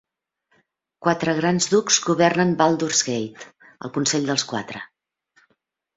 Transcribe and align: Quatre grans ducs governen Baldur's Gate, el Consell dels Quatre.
Quatre 1.07 1.35
grans 1.41 1.67
ducs 1.75 1.99
governen 2.07 2.55
Baldur's 2.63 3.05
Gate, 3.11 3.47
el 3.89 3.95
Consell 3.99 4.29
dels 4.31 4.51
Quatre. 4.53 4.83